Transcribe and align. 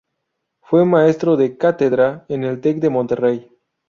Fue 0.63 0.83
maestro 0.83 1.37
de 1.37 1.57
cátedra 1.59 2.25
en 2.27 2.43
el 2.43 2.59
Tec 2.59 2.77
de 2.79 2.89
Monterrey. 2.89 3.51